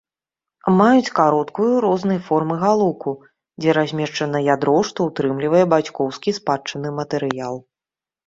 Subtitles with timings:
[0.77, 3.11] Маюць кароткую, рознай формы галоўку,
[3.61, 7.55] дзе размешчана ядро, што ўтрымлівае бацькоўскі спадчынны матэрыял.